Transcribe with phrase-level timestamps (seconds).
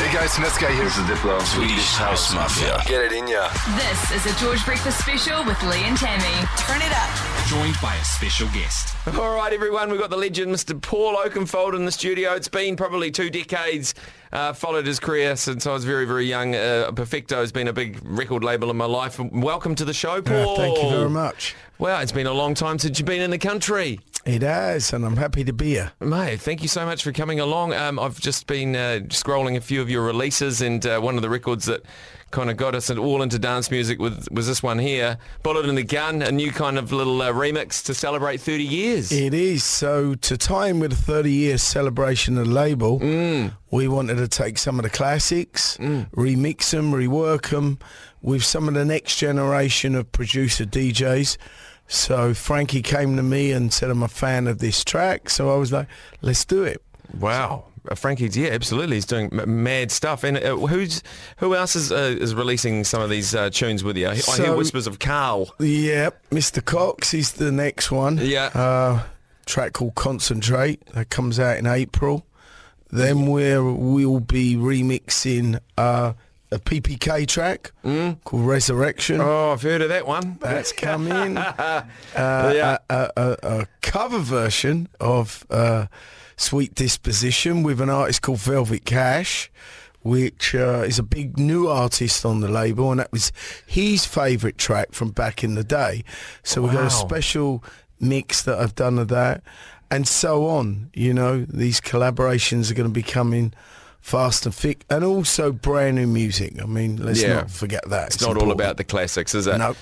[0.00, 0.84] Hey guys, Niska here.
[0.84, 1.38] This is Diplo.
[1.42, 2.82] Swedish House Mafia.
[2.86, 3.50] Get it in ya.
[3.76, 6.24] This is a George Breakfast special with Lee and Tammy.
[6.56, 7.46] Turn it up.
[7.48, 8.96] Joined by a special guest.
[9.18, 10.80] All right, everyone, we've got the legend, Mr.
[10.80, 12.32] Paul Oakenfold, in the studio.
[12.32, 13.92] It's been probably two decades.
[14.32, 16.54] Uh, followed his career since I was very, very young.
[16.54, 19.18] Uh, Perfecto has been a big record label in my life.
[19.18, 20.54] Welcome to the show, Paul.
[20.54, 21.54] Uh, thank you very much.
[21.78, 24.00] Well, it's been a long time since you've been in the country.
[24.26, 25.92] It has, and I'm happy to be here.
[25.98, 27.72] Mate, thank you so much for coming along.
[27.72, 31.22] Um, I've just been uh, scrolling a few of your releases, and uh, one of
[31.22, 31.82] the records that
[32.30, 35.74] kind of got us all into dance music was, was this one here, Bullet in
[35.74, 39.10] the Gun, a new kind of little uh, remix to celebrate 30 years.
[39.10, 39.64] It is.
[39.64, 43.54] So to time with a 30 year celebration of the label, Mm.
[43.70, 47.78] we wanted to take some of the classics, remix them, rework them
[48.22, 51.36] with some of the next generation of producer DJs.
[51.90, 55.28] So Frankie came to me and said, I'm a fan of this track.
[55.28, 55.88] So I was like,
[56.22, 56.80] let's do it.
[57.18, 57.64] Wow.
[57.88, 58.96] Uh, Frankie's, yeah, absolutely.
[58.96, 60.22] He's doing mad stuff.
[60.22, 61.02] And uh, who's
[61.38, 64.06] who else is uh, is releasing some of these uh, tunes with you?
[64.06, 65.52] I, I hear whispers of Carl.
[65.58, 66.64] Yep, Mr.
[66.64, 68.18] Cox is the next one.
[68.18, 68.50] Yeah.
[68.54, 69.02] Uh,
[69.46, 72.24] track called Concentrate that comes out in April.
[72.90, 76.12] Then we're, we'll be remixing uh,
[76.52, 77.72] a PPK track
[78.24, 79.20] called Resurrection.
[79.20, 80.38] Oh, I've heard of that one.
[80.40, 81.36] That's coming.
[81.36, 81.84] uh,
[82.14, 82.78] Yeah.
[82.88, 85.86] a, a, a, cover version of uh,
[86.36, 89.50] Sweet Disposition with an artist called Velvet Cash,
[90.02, 93.32] which uh, is a big new artist on the label, and that was
[93.66, 96.02] his favourite track from back in the day.
[96.42, 97.62] So we've got a special
[98.00, 99.42] mix that I've done of that,
[99.90, 100.90] and so on.
[100.94, 103.52] You know, these collaborations are going to be coming
[104.00, 106.60] fast and thick, and also brand new music.
[106.60, 107.34] I mean, let's Yeah.
[107.34, 108.14] not forget that.
[108.14, 109.58] It's not all about the classics, is it?
[109.58, 109.74] No.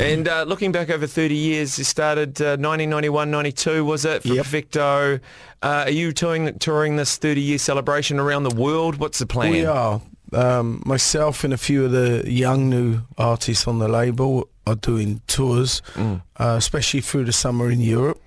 [0.00, 4.28] And uh, looking back over 30 years, you started uh, 1991, 92, was it, for
[4.28, 4.36] Yep.
[4.38, 5.14] Perfecto?
[5.62, 8.96] Uh, are you touring, touring this 30-year celebration around the world?
[8.96, 9.50] What's the plan?
[9.52, 10.00] We are.
[10.32, 15.20] Um, myself and a few of the young new artists on the label are doing
[15.28, 16.22] tours, Mm.
[16.38, 18.20] uh, especially through the summer in Europe.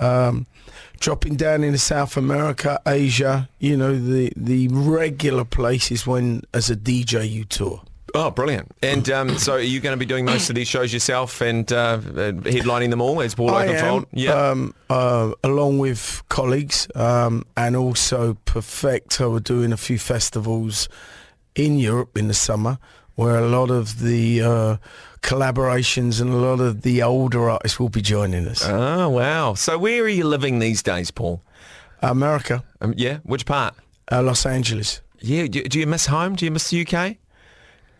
[0.00, 0.46] Um,
[0.98, 6.76] dropping down into South America, Asia, you know, the, the regular places when, as a
[6.76, 7.82] DJ, you tour.
[8.14, 8.72] Oh, brilliant.
[8.82, 11.70] And um, so are you going to be doing most of these shows yourself and
[11.72, 14.06] uh, uh, headlining them all as Paul Oakenfold?
[14.12, 14.50] Yeah.
[14.50, 20.88] um, uh, along with colleagues, um, and also Perfecto are doing a few festivals
[21.54, 22.78] in Europe in the summer,
[23.20, 24.76] where a lot of the uh,
[25.22, 28.62] collaborations and a lot of the older artists will be joining us.
[28.66, 29.54] oh, wow.
[29.54, 31.42] So where are you living these days, Paul?
[32.02, 33.74] America, Um, yeah, which part?
[34.10, 35.02] uh, Los Angeles.
[35.20, 36.34] Yeah, do, do you miss home?
[36.34, 37.16] Do you miss the UK?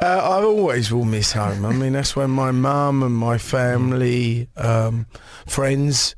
[0.03, 1.67] Uh, I always will miss home.
[1.67, 5.05] I mean, that's where my mum and my family, um,
[5.47, 6.17] friends.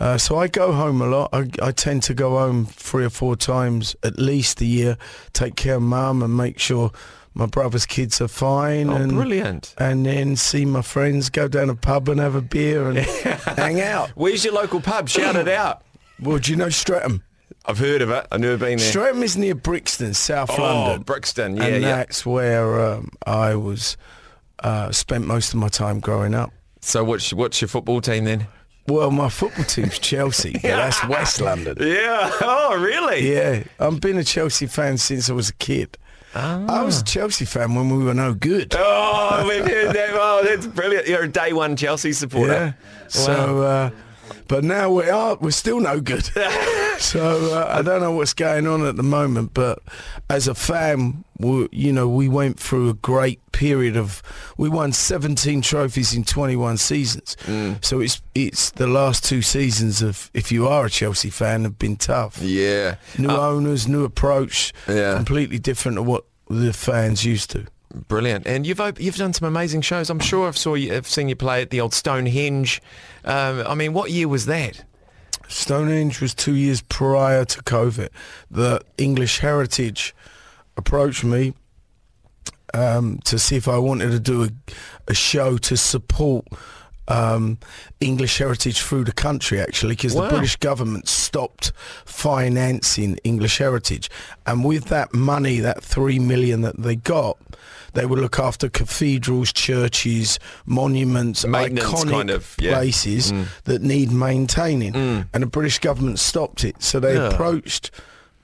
[0.00, 1.28] Uh, so I go home a lot.
[1.34, 4.96] I, I tend to go home three or four times at least a year,
[5.34, 6.90] take care of mum and make sure
[7.34, 8.90] my brother's kids are fine.
[8.90, 9.74] Oh, and, brilliant.
[9.78, 12.98] And then see my friends, go down a pub and have a beer and
[13.56, 14.10] hang out.
[14.10, 15.08] Where's your local pub?
[15.08, 15.82] Shout it out.
[16.20, 17.22] Well, do you know Streatham?
[17.64, 18.26] I've heard of it.
[18.30, 18.88] I've never been there.
[18.88, 21.02] Streatham is near Brixton, South oh, London.
[21.02, 21.56] Brixton.
[21.56, 21.96] Yeah, and yeah.
[21.96, 23.96] that's where um, I was
[24.60, 26.52] uh, spent most of my time growing up.
[26.80, 28.48] So what's, what's your football team then?
[28.88, 30.52] Well, my football team's Chelsea.
[30.54, 31.76] but that's West London.
[31.80, 32.30] Yeah.
[32.40, 33.32] Oh, really?
[33.32, 35.98] Yeah, I've been a Chelsea fan since I was a kid.
[36.34, 36.84] I Ah.
[36.84, 38.74] was a Chelsea fan when we were no good.
[38.78, 40.10] Oh, we've heard that.
[40.12, 41.06] Oh, that's brilliant.
[41.06, 42.52] You're a day one Chelsea supporter.
[42.52, 42.72] Yeah.
[43.08, 43.90] So, uh,
[44.48, 45.36] but now we are.
[45.40, 46.28] We're still no good.
[47.02, 49.52] so uh, I don't know what's going on at the moment.
[49.54, 49.80] But
[50.30, 54.22] as a fan, we, you know, we went through a great period of.
[54.56, 57.36] We won 17 trophies in 21 seasons.
[57.46, 57.84] Mm.
[57.84, 60.30] So it's it's the last two seasons of.
[60.34, 62.38] If you are a Chelsea fan, have been tough.
[62.40, 62.96] Yeah.
[63.18, 64.72] New Uh, owners, new approach.
[64.88, 65.16] Yeah.
[65.16, 67.66] Completely different to what the fans used to.
[68.08, 70.08] Brilliant, and you've op- you've done some amazing shows.
[70.08, 72.80] I'm sure I've saw you, I've seen you play at the old Stonehenge.
[73.26, 74.82] Um, I mean, what year was that?
[75.48, 78.08] Stonehenge was two years prior to COVID.
[78.50, 80.14] The English Heritage
[80.76, 81.54] approached me
[82.74, 84.50] um, to see if I wanted to do a,
[85.08, 86.46] a show to support
[87.08, 87.58] um,
[88.00, 90.22] English heritage through the country, actually, because Wow.
[90.24, 91.72] the British government stopped
[92.04, 94.08] financing English heritage.
[94.46, 97.36] And with that money, that three million that they got,
[97.94, 102.70] they would look after cathedrals, churches, monuments, iconic kind of, yeah.
[102.70, 102.74] Mm.
[102.74, 103.32] places
[103.64, 104.94] that need maintaining.
[104.94, 106.82] And the British government stopped it.
[106.82, 107.28] So they Yeah.
[107.30, 107.90] approached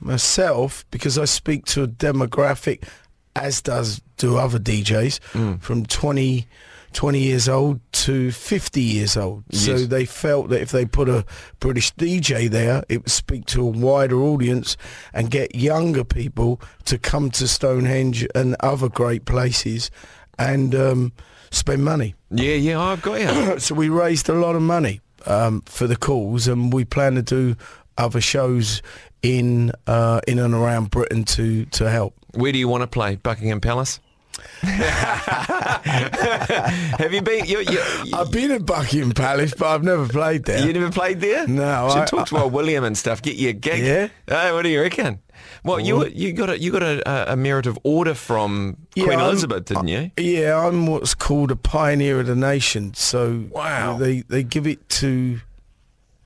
[0.01, 2.83] myself because I speak to a demographic,
[3.35, 5.63] as does do other DJs, Mm.
[5.63, 6.47] from 20,
[6.93, 9.45] 20 years old to 50 years old.
[9.53, 11.27] So they felt that if they put a
[11.61, 14.79] British DJ there, it would speak to a wider audience
[15.13, 19.91] and get younger people to come to Stonehenge and other great places
[20.39, 21.13] and um,
[21.51, 22.15] spend money.
[22.31, 23.59] Yeah, yeah, I've got you.
[23.59, 27.23] So we raised a lot of money um, for the calls, and we plan to
[27.23, 27.57] do
[27.99, 28.81] other shows
[29.21, 32.15] in uh, in and around Britain to to help.
[32.33, 33.17] Where do you want to play?
[33.17, 34.01] Buckingham Palace?
[35.79, 37.45] Have you been?
[37.47, 40.67] You, you, you, I've been at Buckingham Palace, but I've never played there.
[40.67, 41.47] you never played there?
[41.47, 43.23] No, Should I- talk to old William and stuff.
[43.23, 43.85] Get you a gig.
[43.85, 44.09] Yeah?
[44.27, 45.21] Hey, what do you reckon?
[45.65, 49.19] Well, you you got a you got a, a merit of order from Yeah, Queen
[49.19, 50.11] I'm- Elizabeth, didn't you?
[50.17, 52.95] Yeah, I'm what's called a pioneer of the nation.
[52.95, 53.97] So Wow.
[53.99, 55.41] they they give it to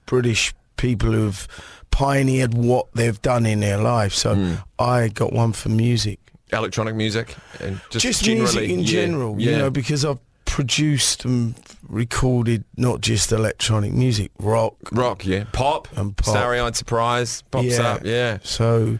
[0.07, 1.47] British people who've
[1.91, 4.13] pioneered what they've done in their life.
[4.15, 4.55] So Hmm.
[4.79, 6.19] I got one for music.
[6.53, 9.51] Electronic music and just, just generally, music in yeah, general, Yeah.
[9.53, 11.55] you know, because I've produced and
[11.89, 14.75] recorded not just electronic music, rock.
[14.93, 15.45] Rock, yeah.
[15.53, 16.35] Pop, And pop.
[16.37, 17.83] Starry-eyed surprise, pops Yeah.
[17.93, 18.39] up, yeah.
[18.43, 18.99] So,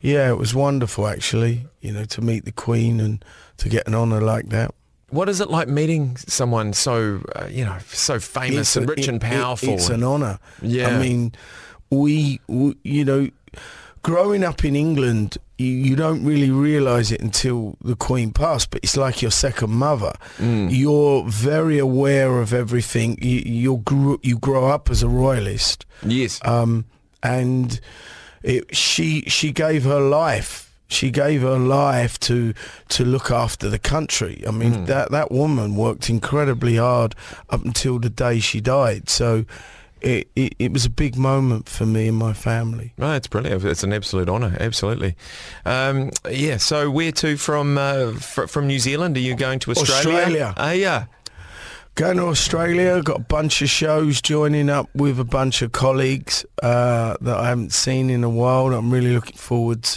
[0.00, 3.22] yeah, it was wonderful actually, you know, to meet the Queen and
[3.58, 4.72] to get an honour like that.
[5.10, 8.88] What is it like meeting someone so, uh, you know, so famous It's and a-
[8.88, 9.74] rich it- and it- powerful?
[9.74, 10.38] it's an honour.
[10.62, 10.88] Yeah.
[10.88, 11.32] I mean,
[11.90, 13.28] we, we you know,
[14.02, 18.80] growing up in England, you, you don't really realise it until the Queen passed, but
[18.82, 20.12] it's like your second mother.
[20.38, 20.68] Mm.
[20.70, 23.18] You're very aware of everything.
[23.22, 26.40] You, you grew you grow up as a royalist, yes.
[26.44, 26.84] um,
[27.22, 27.80] and
[28.42, 30.62] it, she she gave her life.
[30.88, 32.54] She gave her life to
[32.90, 34.44] to look after the country.
[34.46, 34.86] I mean, Mm.
[34.86, 37.14] that that woman worked incredibly hard
[37.50, 39.08] up until the day she died.
[39.08, 39.44] So
[40.00, 42.92] it, it, it was a big moment for me and my family.
[42.98, 43.64] No, it's brilliant.
[43.64, 44.56] It's an absolute honour.
[44.60, 45.16] Absolutely.
[45.64, 46.58] Um, yeah.
[46.58, 49.16] So where to from uh, fr- from New Zealand?
[49.16, 50.18] Are you going to Australia?
[50.18, 50.54] Australia.
[50.56, 51.04] Ah, yeah.
[51.94, 56.44] Going to Australia, got a bunch of shows, joining up with a bunch of colleagues
[56.62, 58.66] uh, that I haven't seen in a while.
[58.74, 59.88] I'm really looking forward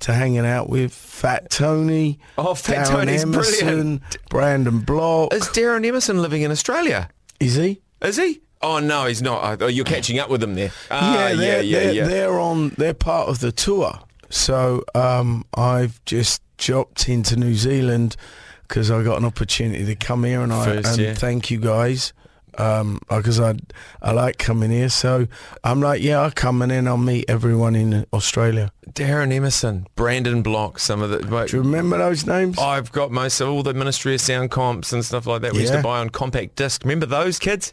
[0.00, 0.92] to hanging out with.
[0.92, 4.02] Fat Tony, Oh, Fat Darren Tony's Emerson, brilliant.
[4.28, 5.32] Brandon Block.
[5.32, 7.08] Is Darren Emerson living in Australia?
[7.38, 7.80] Is he?
[8.02, 8.40] Is he?
[8.62, 9.62] Oh no, he's not.
[9.62, 10.72] Oh, you're catching up with him there.
[10.90, 12.06] Ah, yeah, they're, yeah, they're, yeah.
[12.06, 12.70] they're on.
[12.70, 13.98] They're part of the tour.
[14.30, 18.16] So um, I've just dropped into New Zealand
[18.62, 21.14] because I got an opportunity to come here, and I and yeah.
[21.14, 22.12] thank you guys
[22.56, 23.54] because I
[24.00, 24.88] I like coming here.
[24.88, 25.26] So
[25.62, 28.72] I'm like, yeah, I'll come and then I'll meet everyone in Australia.
[28.90, 31.18] Darren Emerson, Brandon Block, some of the.
[31.18, 32.58] but Do you remember those names?
[32.58, 35.52] I've got most of all the Ministry of Sound comps and stuff like that.
[35.52, 36.82] We used to buy on compact disc.
[36.82, 37.72] Remember those kids?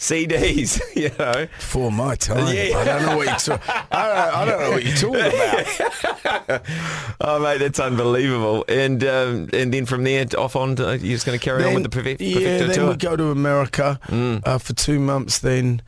[0.00, 1.46] CDs, you know.
[1.58, 2.78] Before my time, Yeah.
[2.78, 3.70] I don't know what you're talking.
[3.92, 6.66] I don't, I don't know what you're talking about.
[7.22, 8.64] Oh mate, that's unbelievable.
[8.66, 11.74] And um, and then from there off on, to, you're just going to carry on
[11.74, 12.88] with the Perfect, yeah, then tour.
[12.90, 14.42] we go to America Mm.
[14.46, 15.82] uh, for two months, then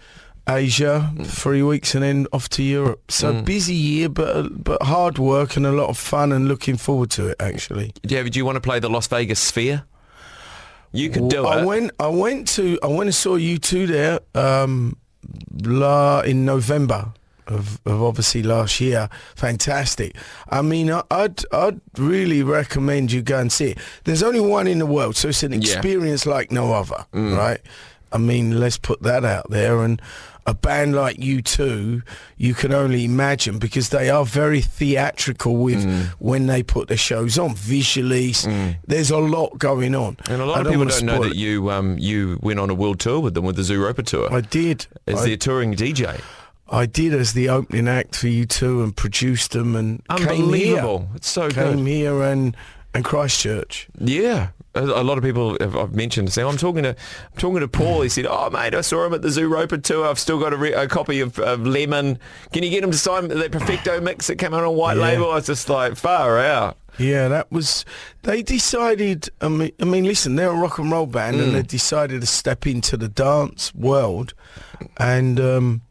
[0.47, 3.11] Asia for three weeks, and then off to Europe.
[3.11, 3.45] So Mm.
[3.47, 7.29] busy year, but but hard work and a lot of fun, and looking forward to
[7.29, 7.37] it.
[7.41, 9.85] Actually, you, do you want to play the Las Vegas Sphere?
[10.93, 11.67] You could do I it.
[11.67, 11.91] went.
[11.99, 12.79] I went to.
[12.83, 14.97] I went and saw U2 there um,
[15.63, 17.13] la, in November.
[17.49, 20.15] Of, of obviously last year, fantastic.
[20.49, 23.79] I mean, I- I'd I'd really recommend you go and see it.
[24.05, 25.59] There's only one in the world, so it's an Yeah.
[25.59, 25.63] Mm.
[25.63, 27.61] experience like no other, right?
[28.13, 29.83] I mean, let's put that out there.
[29.83, 30.01] And
[30.47, 32.03] a band like U2,
[32.37, 36.07] you can only imagine because they are very theatrical with Mm.
[36.19, 37.55] when they put their shows on.
[37.55, 38.47] Visually, s-
[38.87, 40.17] there's a lot going on.
[40.29, 42.75] and a lot of people wanna don't know that you um, you went on a
[42.75, 44.87] world tour with them with the Zooropa tour I did.
[45.07, 46.21] as I, their touring DJ.
[46.69, 50.29] I did as the opening act for U2 and produced them and came here.
[50.31, 51.09] Unbelievable!
[51.15, 51.77] It's so good.
[51.77, 52.57] Came here and
[52.95, 53.89] and Christchurch.
[53.99, 54.49] Yeah.
[54.75, 57.69] A a lot of people have, I've mentioned say, I'm talking to I'm talking to
[57.69, 58.01] Paul.
[58.03, 60.07] He said, "Oh mate, I saw him at the Zooropa tour.
[60.07, 62.19] I've still got a, re- a copy of, of Lemon.
[62.53, 65.03] Can you get him to sign that Perfecto mix that came out on White Yeah.
[65.03, 67.85] Label?" I was just like, "Far out." Yeah, that was.
[68.23, 69.29] They decided.
[69.43, 71.43] I mean, I mean, listen, they're a rock and roll band, Mm.
[71.45, 74.33] and they decided to step into the dance world,
[74.97, 75.83] and um,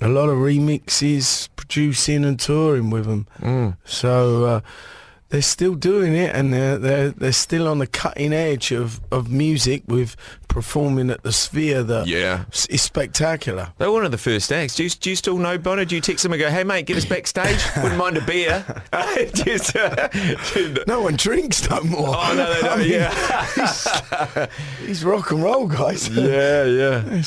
[0.00, 3.26] a lot of remixes, producing and touring with them.
[3.40, 3.76] Mm.
[3.84, 4.60] So uh,
[5.34, 9.28] they're still doing it, and they're they're they're still on the cutting edge of of
[9.32, 10.14] music with
[10.46, 11.82] performing at the Sphere.
[11.82, 12.44] That Yeah.
[12.70, 13.72] is spectacular.
[13.78, 14.76] They were one of the first acts.
[14.76, 15.84] Do you, do you still know Bono?
[15.84, 17.58] Do you text him and go, "Hey mate, get us backstage"?
[17.78, 18.64] Wouldn't mind a beer.
[19.34, 20.08] Just, uh,
[20.86, 22.14] No one drinks no more.
[22.16, 22.78] oh no, they don't.
[22.78, 24.46] mean, Yeah,
[24.86, 26.08] He's rock and roll, guys.
[26.08, 27.22] yeah, yeah.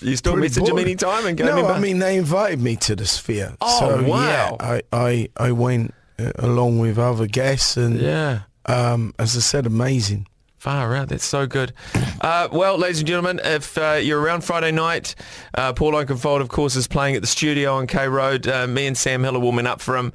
[0.00, 2.76] You still message him any time and go, No, "Remember?" I mean they invited me
[2.76, 3.54] to the Sphere.
[3.62, 4.26] Oh, so, wow.
[4.28, 5.94] Yeah, I, I, I went
[6.36, 8.40] along with other guests, and yeah.
[8.66, 10.26] um, as I said, amazing.
[10.58, 11.08] Far out.
[11.08, 11.72] That's so good.
[12.20, 15.16] Uh, well, ladies and gentlemen, if uh, you're around Friday night,
[15.56, 18.46] uh, Paul Oakenfold, of course, is playing at the studio on K Road.
[18.46, 20.12] Uh, me and Sam Hill are warming up for him.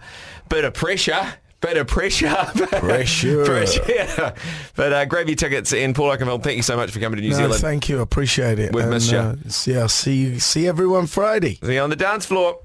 [0.47, 1.33] Bit of pressure.
[1.59, 2.29] Bit of pressure.
[2.55, 3.43] Pressure.
[3.43, 4.33] pressure.
[4.75, 5.73] But uh, grab your tickets.
[5.73, 7.55] And Paul Oakenfold, thank you so much for coming to New No, Zealand.
[7.61, 7.99] thank you.
[7.99, 8.73] Appreciate it.
[8.73, 9.17] We've And, missed you.
[9.17, 9.35] uh,
[9.65, 11.55] yeah, see you, see everyone Friday.
[11.61, 12.59] See you on the dance floor.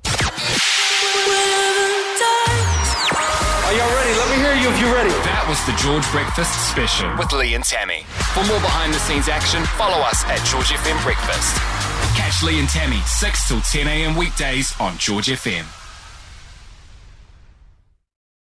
[3.72, 4.12] Are y'all ready?
[4.18, 5.08] Let me hear you if you're ready.
[5.24, 8.04] That was the George Breakfast Special with Lee and Tammy.
[8.36, 11.56] For more behind the scenes action, follow us at George FM Breakfast.
[12.14, 14.14] Catch Lee and Tammy 6 till 10 a.m.
[14.14, 15.81] weekdays on George FM.